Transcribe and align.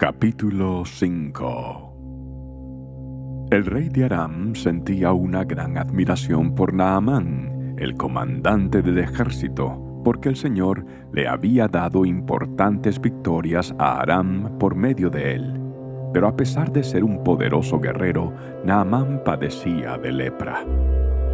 Capítulo 0.00 0.82
5 0.86 3.48
El 3.50 3.66
rey 3.66 3.90
de 3.90 4.06
Aram 4.06 4.54
sentía 4.54 5.12
una 5.12 5.44
gran 5.44 5.76
admiración 5.76 6.54
por 6.54 6.72
Naamán, 6.72 7.76
el 7.78 7.98
comandante 7.98 8.80
del 8.80 8.96
ejército, 8.96 10.00
porque 10.02 10.30
el 10.30 10.36
Señor 10.36 10.86
le 11.12 11.28
había 11.28 11.68
dado 11.68 12.06
importantes 12.06 12.98
victorias 12.98 13.74
a 13.78 14.00
Aram 14.00 14.56
por 14.58 14.74
medio 14.74 15.10
de 15.10 15.34
él. 15.34 15.60
Pero 16.14 16.28
a 16.28 16.34
pesar 16.34 16.72
de 16.72 16.82
ser 16.82 17.04
un 17.04 17.22
poderoso 17.22 17.78
guerrero, 17.78 18.32
Naamán 18.64 19.20
padecía 19.22 19.98
de 19.98 20.12
lepra. 20.12 20.64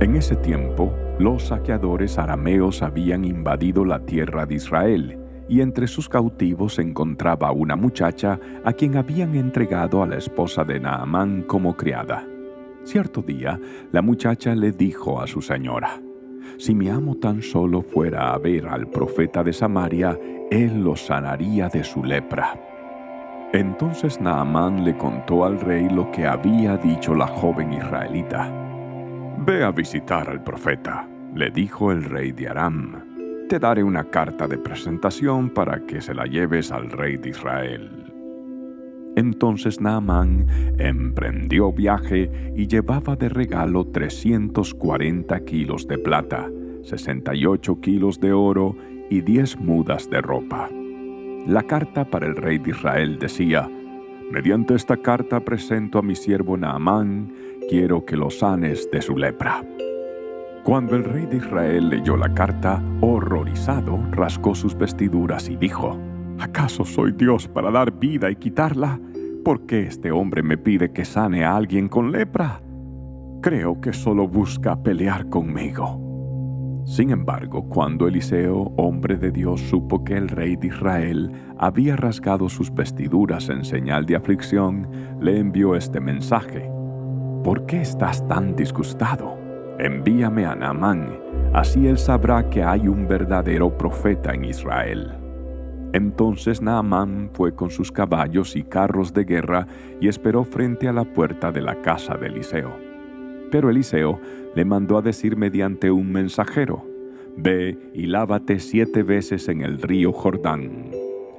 En 0.00 0.16
ese 0.16 0.34
tiempo, 0.34 0.92
los 1.20 1.44
saqueadores 1.44 2.18
arameos 2.18 2.82
habían 2.82 3.24
invadido 3.24 3.84
la 3.84 4.00
tierra 4.00 4.44
de 4.44 4.56
Israel, 4.56 5.20
y 5.48 5.60
entre 5.60 5.86
sus 5.86 6.08
cautivos 6.08 6.74
se 6.74 6.82
encontraba 6.82 7.52
una 7.52 7.76
muchacha 7.76 8.38
a 8.64 8.72
quien 8.72 8.96
habían 8.96 9.34
entregado 9.34 10.02
a 10.02 10.06
la 10.06 10.16
esposa 10.16 10.64
de 10.64 10.80
Naamán 10.80 11.42
como 11.42 11.76
criada. 11.76 12.26
Cierto 12.84 13.22
día, 13.22 13.58
la 13.92 14.02
muchacha 14.02 14.54
le 14.54 14.72
dijo 14.72 15.20
a 15.20 15.26
su 15.26 15.42
señora, 15.42 16.00
Si 16.58 16.74
mi 16.74 16.88
amo 16.88 17.16
tan 17.16 17.42
solo 17.42 17.82
fuera 17.82 18.32
a 18.32 18.38
ver 18.38 18.66
al 18.68 18.88
profeta 18.88 19.42
de 19.42 19.52
Samaria, 19.52 20.18
él 20.50 20.82
lo 20.82 20.96
sanaría 20.96 21.68
de 21.68 21.82
su 21.82 22.04
lepra. 22.04 22.54
Entonces 23.52 24.20
Naamán 24.20 24.84
le 24.84 24.96
contó 24.96 25.44
al 25.44 25.60
rey 25.60 25.88
lo 25.88 26.10
que 26.10 26.26
había 26.26 26.76
dicho 26.76 27.14
la 27.14 27.26
joven 27.26 27.72
israelita. 27.72 28.52
Ve 29.38 29.64
a 29.64 29.70
visitar 29.70 30.28
al 30.28 30.42
profeta, 30.42 31.08
le 31.34 31.50
dijo 31.50 31.92
el 31.92 32.04
rey 32.04 32.32
de 32.32 32.48
Aram. 32.48 33.15
Te 33.48 33.60
daré 33.60 33.84
una 33.84 34.02
carta 34.10 34.48
de 34.48 34.58
presentación 34.58 35.50
para 35.50 35.86
que 35.86 36.00
se 36.00 36.12
la 36.12 36.24
lleves 36.24 36.72
al 36.72 36.90
rey 36.90 37.16
de 37.16 37.30
Israel. 37.30 38.12
Entonces 39.14 39.80
Naamán 39.80 40.46
emprendió 40.78 41.72
viaje 41.72 42.28
y 42.56 42.66
llevaba 42.66 43.14
de 43.14 43.28
regalo 43.28 43.86
340 43.86 45.44
kilos 45.44 45.86
de 45.86 45.96
plata, 45.96 46.50
68 46.82 47.80
kilos 47.80 48.18
de 48.18 48.32
oro 48.32 48.76
y 49.10 49.20
10 49.20 49.60
mudas 49.60 50.10
de 50.10 50.20
ropa. 50.20 50.68
La 51.46 51.62
carta 51.62 52.04
para 52.04 52.26
el 52.26 52.34
rey 52.34 52.58
de 52.58 52.70
Israel 52.70 53.16
decía, 53.20 53.70
Mediante 54.32 54.74
esta 54.74 54.96
carta 54.96 55.38
presento 55.38 56.00
a 56.00 56.02
mi 56.02 56.16
siervo 56.16 56.56
Naamán, 56.56 57.32
quiero 57.70 58.04
que 58.04 58.16
lo 58.16 58.28
sanes 58.28 58.90
de 58.90 59.00
su 59.00 59.16
lepra. 59.16 59.62
Cuando 60.66 60.96
el 60.96 61.04
rey 61.04 61.26
de 61.26 61.36
Israel 61.36 61.90
leyó 61.90 62.16
la 62.16 62.34
carta, 62.34 62.82
horrorizado, 63.00 64.00
rascó 64.10 64.52
sus 64.56 64.76
vestiduras 64.76 65.48
y 65.48 65.54
dijo, 65.54 65.96
¿acaso 66.40 66.84
soy 66.84 67.12
Dios 67.12 67.46
para 67.46 67.70
dar 67.70 67.92
vida 67.92 68.32
y 68.32 68.34
quitarla? 68.34 68.98
¿Por 69.44 69.64
qué 69.66 69.82
este 69.82 70.10
hombre 70.10 70.42
me 70.42 70.58
pide 70.58 70.90
que 70.90 71.04
sane 71.04 71.44
a 71.44 71.54
alguien 71.54 71.88
con 71.88 72.10
lepra? 72.10 72.60
Creo 73.42 73.80
que 73.80 73.92
solo 73.92 74.26
busca 74.26 74.82
pelear 74.82 75.28
conmigo. 75.28 76.82
Sin 76.84 77.10
embargo, 77.10 77.68
cuando 77.68 78.08
Eliseo, 78.08 78.72
hombre 78.76 79.18
de 79.18 79.30
Dios, 79.30 79.60
supo 79.60 80.02
que 80.02 80.16
el 80.16 80.26
rey 80.26 80.56
de 80.56 80.66
Israel 80.66 81.30
había 81.58 81.94
rasgado 81.94 82.48
sus 82.48 82.74
vestiduras 82.74 83.50
en 83.50 83.64
señal 83.64 84.04
de 84.04 84.16
aflicción, 84.16 84.88
le 85.20 85.38
envió 85.38 85.76
este 85.76 86.00
mensaje. 86.00 86.68
¿Por 87.44 87.66
qué 87.66 87.82
estás 87.82 88.26
tan 88.26 88.56
disgustado? 88.56 89.45
Envíame 89.78 90.46
a 90.46 90.54
Naamán, 90.54 91.18
así 91.52 91.86
él 91.86 91.98
sabrá 91.98 92.48
que 92.48 92.62
hay 92.62 92.88
un 92.88 93.06
verdadero 93.06 93.76
profeta 93.76 94.32
en 94.32 94.46
Israel. 94.46 95.12
Entonces 95.92 96.62
Naamán 96.62 97.30
fue 97.32 97.54
con 97.54 97.70
sus 97.70 97.92
caballos 97.92 98.56
y 98.56 98.62
carros 98.62 99.12
de 99.12 99.24
guerra 99.24 99.66
y 100.00 100.08
esperó 100.08 100.44
frente 100.44 100.88
a 100.88 100.92
la 100.92 101.04
puerta 101.04 101.52
de 101.52 101.60
la 101.60 101.80
casa 101.82 102.16
de 102.16 102.28
Eliseo. 102.28 102.74
Pero 103.50 103.68
Eliseo 103.68 104.18
le 104.54 104.64
mandó 104.64 104.96
a 104.96 105.02
decir 105.02 105.36
mediante 105.36 105.90
un 105.90 106.10
mensajero, 106.10 106.84
Ve 107.36 107.76
y 107.92 108.06
lávate 108.06 108.58
siete 108.60 109.02
veces 109.02 109.48
en 109.48 109.60
el 109.60 109.82
río 109.82 110.10
Jordán. 110.10 110.90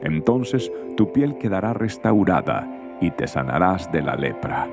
Entonces 0.03 0.71
tu 0.95 1.11
piel 1.11 1.39
quedará 1.39 1.73
restaurada 1.73 2.97
y 3.01 3.09
te 3.11 3.27
sanarás 3.27 3.91
de 3.91 4.03
la 4.03 4.15
lepra. 4.15 4.67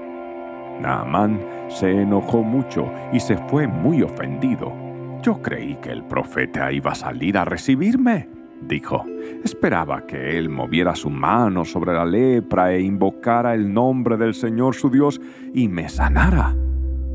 Naamán 0.81 1.41
se 1.69 1.91
enojó 1.91 2.43
mucho 2.43 2.91
y 3.13 3.21
se 3.21 3.37
fue 3.37 3.67
muy 3.67 4.03
ofendido. 4.03 4.73
Yo 5.23 5.41
creí 5.41 5.77
que 5.77 5.91
el 5.91 6.05
profeta 6.05 6.71
iba 6.73 6.93
a 6.93 6.95
salir 6.95 7.39
a 7.39 7.45
recibirme, 7.45 8.29
dijo. 8.63 9.05
Esperaba 9.43 10.07
que 10.07 10.39
él 10.39 10.49
moviera 10.49 10.95
su 10.95 11.11
mano 11.11 11.65
sobre 11.65 11.95
la 11.95 12.05
lepra 12.05 12.73
e 12.73 12.83
invocara 12.83 13.55
el 13.55 13.73
nombre 13.73 14.17
del 14.17 14.35
Señor 14.35 14.75
su 14.75 14.91
Dios 14.91 15.21
y 15.55 15.69
me 15.69 15.89
sanara. 15.89 16.55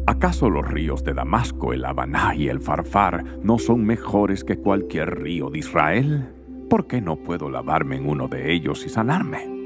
¿Acaso 0.08 0.50
los 0.50 0.68
ríos 0.68 1.04
de 1.04 1.14
Damasco, 1.14 1.72
el 1.72 1.86
Habaná 1.86 2.34
y 2.34 2.48
el 2.48 2.62
Farfar 2.62 3.24
no 3.44 3.60
son 3.60 3.86
mejores 3.86 4.44
que 4.44 4.58
cualquier 4.58 5.22
río 5.22 5.52
de 5.52 5.60
Israel? 5.60 6.30
¿Por 6.68 6.88
qué 6.88 7.00
no 7.00 7.18
puedo 7.18 7.50
lavarme 7.50 7.98
en 7.98 8.10
uno 8.10 8.28
de 8.28 8.52
ellos 8.52 8.86
y 8.86 8.90
sanarme? 8.90 9.59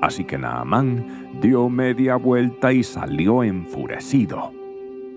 Así 0.00 0.24
que 0.24 0.38
Naamán 0.38 1.30
dio 1.40 1.68
media 1.68 2.16
vuelta 2.16 2.72
y 2.72 2.82
salió 2.82 3.42
enfurecido. 3.42 4.52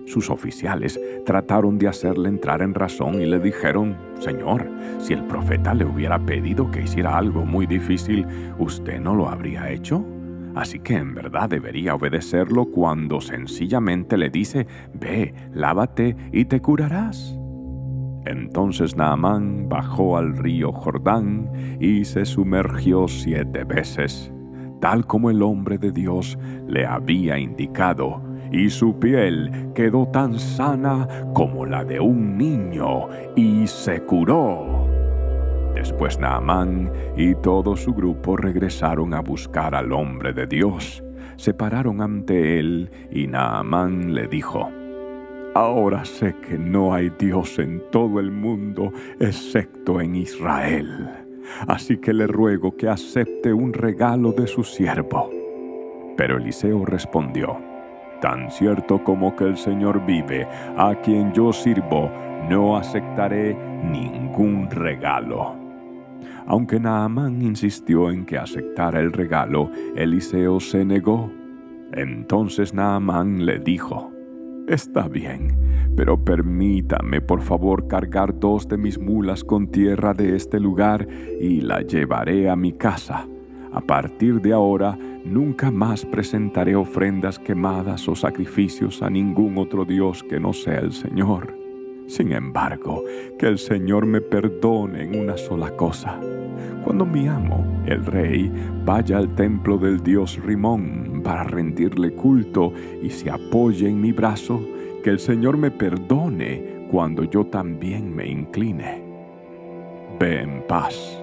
Sus 0.06 0.30
oficiales 0.30 1.00
trataron 1.24 1.78
de 1.78 1.86
hacerle 1.86 2.28
entrar 2.28 2.62
en 2.62 2.74
razón 2.74 3.20
y 3.20 3.26
le 3.26 3.38
dijeron, 3.38 3.96
Señor, 4.18 4.68
si 4.98 5.12
el 5.12 5.24
profeta 5.24 5.72
le 5.72 5.84
hubiera 5.84 6.18
pedido 6.18 6.70
que 6.70 6.82
hiciera 6.82 7.16
algo 7.16 7.44
muy 7.44 7.66
difícil, 7.66 8.26
¿usted 8.58 9.00
no 9.00 9.14
lo 9.14 9.28
habría 9.28 9.70
hecho? 9.70 10.04
Así 10.56 10.80
que 10.80 10.96
en 10.96 11.14
verdad 11.14 11.48
debería 11.48 11.94
obedecerlo 11.94 12.66
cuando 12.66 13.20
sencillamente 13.20 14.16
le 14.16 14.30
dice, 14.30 14.66
Ve, 14.94 15.32
lávate 15.52 16.16
y 16.32 16.46
te 16.46 16.60
curarás. 16.60 17.38
Entonces 18.26 18.96
Naamán 18.96 19.68
bajó 19.68 20.16
al 20.16 20.36
río 20.36 20.72
Jordán 20.72 21.52
y 21.78 22.04
se 22.04 22.24
sumergió 22.24 23.06
siete 23.06 23.62
veces 23.62 24.32
tal 24.80 25.06
como 25.06 25.30
el 25.30 25.42
hombre 25.42 25.78
de 25.78 25.92
Dios 25.92 26.38
le 26.66 26.86
había 26.86 27.38
indicado, 27.38 28.20
y 28.50 28.70
su 28.70 28.98
piel 28.98 29.70
quedó 29.74 30.08
tan 30.08 30.38
sana 30.38 31.06
como 31.34 31.66
la 31.66 31.84
de 31.84 32.00
un 32.00 32.36
niño, 32.36 33.08
y 33.36 33.66
se 33.66 34.00
curó. 34.02 34.88
Después 35.74 36.18
Naamán 36.18 36.90
y 37.16 37.34
todo 37.36 37.76
su 37.76 37.94
grupo 37.94 38.36
regresaron 38.36 39.14
a 39.14 39.20
buscar 39.20 39.74
al 39.74 39.92
hombre 39.92 40.32
de 40.32 40.46
Dios. 40.46 41.02
Se 41.36 41.54
pararon 41.54 42.02
ante 42.02 42.58
él 42.58 42.90
y 43.10 43.26
Naamán 43.26 44.12
le 44.12 44.26
dijo, 44.26 44.68
Ahora 45.54 46.04
sé 46.04 46.34
que 46.46 46.58
no 46.58 46.92
hay 46.92 47.10
Dios 47.18 47.58
en 47.58 47.82
todo 47.90 48.20
el 48.20 48.30
mundo 48.30 48.92
excepto 49.20 50.00
en 50.00 50.16
Israel 50.16 51.29
así 51.66 51.98
que 51.98 52.12
le 52.12 52.26
ruego 52.26 52.76
que 52.76 52.88
acepte 52.88 53.52
un 53.52 53.72
regalo 53.72 54.32
de 54.32 54.46
su 54.46 54.64
siervo. 54.64 55.30
Pero 56.16 56.36
Eliseo 56.38 56.84
respondió, 56.84 57.56
Tan 58.20 58.50
cierto 58.50 59.02
como 59.02 59.34
que 59.34 59.44
el 59.44 59.56
Señor 59.56 60.04
vive, 60.04 60.46
a 60.76 60.94
quien 61.02 61.32
yo 61.32 61.52
sirvo, 61.54 62.10
no 62.50 62.76
aceptaré 62.76 63.56
ningún 63.82 64.70
regalo. 64.70 65.56
Aunque 66.46 66.78
Naamán 66.78 67.40
insistió 67.40 68.10
en 68.10 68.26
que 68.26 68.36
aceptara 68.36 69.00
el 69.00 69.12
regalo, 69.12 69.70
Eliseo 69.96 70.60
se 70.60 70.84
negó. 70.84 71.30
Entonces 71.92 72.74
Naamán 72.74 73.46
le 73.46 73.58
dijo, 73.58 74.09
Está 74.70 75.08
bien, 75.08 75.92
pero 75.96 76.24
permítame 76.24 77.20
por 77.20 77.42
favor 77.42 77.88
cargar 77.88 78.38
dos 78.38 78.68
de 78.68 78.76
mis 78.76 79.00
mulas 79.00 79.42
con 79.42 79.66
tierra 79.66 80.14
de 80.14 80.36
este 80.36 80.60
lugar 80.60 81.08
y 81.40 81.60
la 81.60 81.82
llevaré 81.82 82.48
a 82.48 82.54
mi 82.54 82.72
casa. 82.74 83.26
A 83.72 83.80
partir 83.80 84.40
de 84.40 84.52
ahora 84.52 84.96
nunca 85.24 85.72
más 85.72 86.06
presentaré 86.06 86.76
ofrendas 86.76 87.40
quemadas 87.40 88.08
o 88.08 88.14
sacrificios 88.14 89.02
a 89.02 89.10
ningún 89.10 89.58
otro 89.58 89.84
Dios 89.84 90.22
que 90.22 90.38
no 90.38 90.52
sea 90.52 90.78
el 90.78 90.92
Señor. 90.92 91.59
Sin 92.10 92.32
embargo, 92.32 93.04
que 93.38 93.46
el 93.46 93.56
Señor 93.56 94.04
me 94.04 94.20
perdone 94.20 95.04
en 95.04 95.16
una 95.16 95.36
sola 95.36 95.70
cosa. 95.76 96.18
Cuando 96.84 97.06
mi 97.06 97.28
amo, 97.28 97.64
el 97.86 98.04
rey, 98.04 98.50
vaya 98.84 99.18
al 99.18 99.32
templo 99.36 99.78
del 99.78 100.02
dios 100.02 100.36
Rimón 100.44 101.20
para 101.22 101.44
rendirle 101.44 102.10
culto 102.10 102.72
y 103.00 103.10
se 103.10 103.30
apoye 103.30 103.88
en 103.88 104.00
mi 104.00 104.10
brazo, 104.10 104.60
que 105.04 105.10
el 105.10 105.20
Señor 105.20 105.56
me 105.56 105.70
perdone 105.70 106.88
cuando 106.90 107.22
yo 107.22 107.46
también 107.46 108.12
me 108.12 108.26
incline. 108.26 109.04
Ve 110.18 110.40
en 110.40 110.66
paz, 110.66 111.22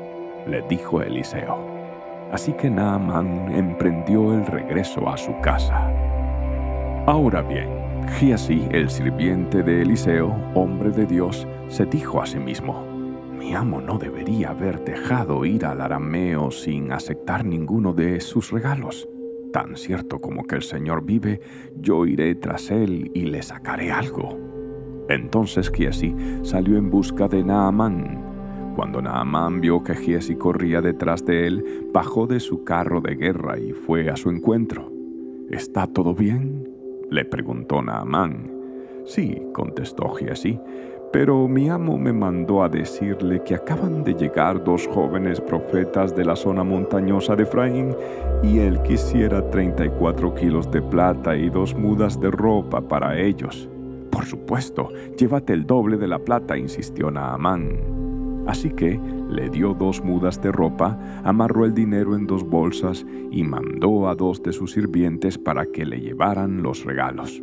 le 0.49 0.61
dijo 0.69 1.01
Eliseo. 1.01 1.67
Así 2.31 2.53
que 2.53 2.69
Naamán 2.69 3.51
emprendió 3.53 4.33
el 4.33 4.45
regreso 4.45 5.09
a 5.09 5.17
su 5.17 5.37
casa. 5.41 5.91
Ahora 7.05 7.41
bien, 7.41 7.86
Giasí, 8.15 8.67
el 8.71 8.89
sirviente 8.89 9.61
de 9.61 9.83
Eliseo, 9.83 10.35
hombre 10.55 10.89
de 10.89 11.05
Dios, 11.05 11.47
se 11.67 11.85
dijo 11.85 12.21
a 12.21 12.25
sí 12.25 12.39
mismo, 12.39 12.83
Mi 13.37 13.53
amo 13.53 13.79
no 13.79 13.99
debería 13.99 14.49
haber 14.49 14.83
dejado 14.83 15.45
ir 15.45 15.65
al 15.65 15.81
arameo 15.81 16.49
sin 16.49 16.91
aceptar 16.91 17.45
ninguno 17.45 17.93
de 17.93 18.19
sus 18.19 18.51
regalos. 18.51 19.07
Tan 19.53 19.75
cierto 19.75 20.19
como 20.19 20.45
que 20.45 20.55
el 20.55 20.63
Señor 20.63 21.05
vive, 21.05 21.41
yo 21.79 22.05
iré 22.07 22.33
tras 22.35 22.71
él 22.71 23.11
y 23.13 23.25
le 23.25 23.43
sacaré 23.43 23.91
algo. 23.91 24.37
Entonces 25.09 25.69
Giesi 25.69 26.15
salió 26.41 26.77
en 26.77 26.89
busca 26.89 27.27
de 27.27 27.43
Naamán. 27.43 28.73
Cuando 28.75 29.01
Naamán 29.01 29.61
vio 29.61 29.83
que 29.83 29.95
Giesi 29.95 30.35
corría 30.35 30.81
detrás 30.81 31.23
de 31.23 31.45
él, 31.47 31.87
bajó 31.93 32.25
de 32.25 32.39
su 32.39 32.63
carro 32.63 32.99
de 32.99 33.15
guerra 33.15 33.59
y 33.59 33.73
fue 33.73 34.09
a 34.09 34.15
su 34.15 34.29
encuentro. 34.29 34.91
¿Está 35.49 35.87
todo 35.87 36.13
bien? 36.13 36.66
Le 37.09 37.25
preguntó 37.25 37.81
Naamán. 37.81 38.51
Sí, 39.05 39.41
contestó 39.53 40.09
Giesi, 40.09 40.59
pero 41.13 41.47
mi 41.47 41.69
amo 41.69 41.97
me 41.97 42.11
mandó 42.11 42.61
a 42.61 42.69
decirle 42.69 43.41
que 43.43 43.55
acaban 43.55 44.03
de 44.03 44.13
llegar 44.13 44.63
dos 44.63 44.87
jóvenes 44.87 45.39
profetas 45.39 46.15
de 46.15 46.25
la 46.25 46.35
zona 46.35 46.63
montañosa 46.63 47.35
de 47.35 47.43
Efraín 47.43 47.95
y 48.43 48.59
él 48.59 48.81
quisiera 48.83 49.49
34 49.49 50.35
kilos 50.35 50.69
de 50.69 50.81
plata 50.81 51.35
y 51.35 51.49
dos 51.49 51.73
mudas 51.75 52.19
de 52.19 52.29
ropa 52.29 52.81
para 52.81 53.17
ellos. 53.17 53.69
Por 54.11 54.25
supuesto, 54.25 54.89
llévate 55.17 55.53
el 55.53 55.65
doble 55.65 55.97
de 55.97 56.07
la 56.07 56.19
plata, 56.19 56.57
insistió 56.57 57.09
Naamán. 57.09 58.43
Así 58.47 58.69
que 58.71 58.99
le 59.29 59.49
dio 59.49 59.73
dos 59.73 60.03
mudas 60.03 60.41
de 60.41 60.51
ropa, 60.51 60.97
amarró 61.23 61.65
el 61.65 61.73
dinero 61.73 62.15
en 62.15 62.27
dos 62.27 62.43
bolsas 62.43 63.05
y 63.31 63.43
mandó 63.43 64.07
a 64.07 64.15
dos 64.15 64.41
de 64.43 64.53
sus 64.53 64.71
sirvientes 64.71 65.37
para 65.37 65.65
que 65.65 65.85
le 65.85 65.99
llevaran 65.99 66.61
los 66.63 66.85
regalos. 66.85 67.41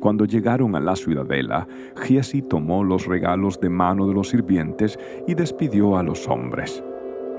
Cuando 0.00 0.24
llegaron 0.24 0.74
a 0.74 0.80
la 0.80 0.96
ciudadela, 0.96 1.68
Giesi 2.02 2.42
tomó 2.42 2.82
los 2.82 3.06
regalos 3.06 3.60
de 3.60 3.70
mano 3.70 4.08
de 4.08 4.14
los 4.14 4.30
sirvientes 4.30 4.98
y 5.28 5.34
despidió 5.34 5.96
a 5.96 6.02
los 6.02 6.28
hombres. 6.28 6.82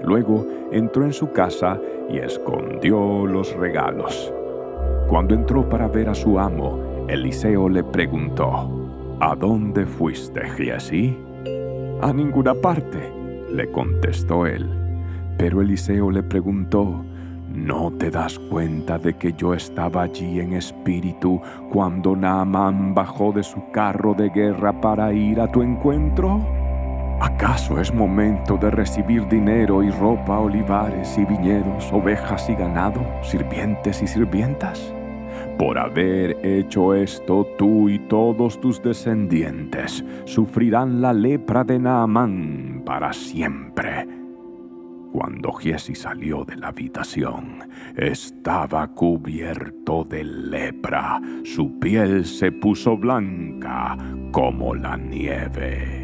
Luego 0.03 0.47
entró 0.71 1.03
en 1.03 1.11
su 1.13 1.31
casa 1.31 1.79
y 2.09 2.19
escondió 2.19 3.25
los 3.25 3.53
regalos. 3.57 4.33
Cuando 5.09 5.35
entró 5.35 5.67
para 5.67 5.87
ver 5.89 6.07
a 6.09 6.15
su 6.15 6.39
amo, 6.39 7.05
Eliseo 7.09 7.67
le 7.67 7.83
preguntó, 7.83 8.69
¿A 9.19 9.35
dónde 9.35 9.85
fuiste, 9.85 10.41
Giesi? 10.51 11.17
A 12.01 12.11
ninguna 12.11 12.53
parte, 12.53 13.12
le 13.53 13.71
contestó 13.71 14.45
él. 14.45 14.69
Pero 15.37 15.61
Eliseo 15.61 16.11
le 16.11 16.23
preguntó, 16.23 17.03
¿No 17.53 17.91
te 17.91 18.09
das 18.09 18.39
cuenta 18.39 18.97
de 18.97 19.13
que 19.13 19.33
yo 19.33 19.53
estaba 19.53 20.01
allí 20.01 20.39
en 20.39 20.53
espíritu 20.53 21.39
cuando 21.71 22.15
Naamán 22.15 22.95
bajó 22.95 23.31
de 23.31 23.43
su 23.43 23.69
carro 23.69 24.15
de 24.15 24.29
guerra 24.29 24.81
para 24.81 25.13
ir 25.13 25.39
a 25.39 25.51
tu 25.51 25.61
encuentro? 25.61 26.43
¿Acaso 27.21 27.79
es 27.79 27.93
momento 27.93 28.57
de 28.57 28.71
recibir 28.71 29.27
dinero 29.27 29.83
y 29.83 29.91
ropa, 29.91 30.39
olivares 30.39 31.15
y 31.15 31.25
viñedos, 31.25 31.93
ovejas 31.93 32.49
y 32.49 32.55
ganado, 32.55 33.05
sirvientes 33.21 34.01
y 34.01 34.07
sirvientas? 34.07 34.91
Por 35.57 35.77
haber 35.77 36.37
hecho 36.43 36.93
esto, 36.93 37.47
tú 37.57 37.89
y 37.89 37.99
todos 37.99 38.59
tus 38.59 38.81
descendientes 38.81 40.03
sufrirán 40.25 41.01
la 41.01 41.13
lepra 41.13 41.63
de 41.63 41.79
Naamán 41.79 42.81
para 42.85 43.13
siempre 43.13 44.07
cuando 45.13 45.51
Giesi 45.53 45.93
salió 45.93 46.43
de 46.43 46.55
la 46.55 46.69
habitación, 46.69 47.59
estaba 47.95 48.87
cubierto 48.87 50.03
de 50.03 50.23
lepra. 50.23 51.21
Su 51.43 51.79
piel 51.79 52.25
se 52.25 52.51
puso 52.51 52.97
blanca 52.97 53.95
como 54.31 54.73
la 54.73 54.97
nieve. 54.97 56.02